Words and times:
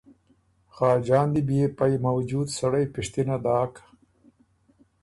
خاجان 0.75 1.27
دی 1.33 1.41
بيې 1.47 1.63
پئ 1.77 1.93
موجود 2.05 2.47
سړئ 2.57 2.85
پِشتِنه 2.93 3.37
داک 3.45 3.73